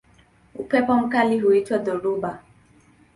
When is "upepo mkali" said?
0.55-1.39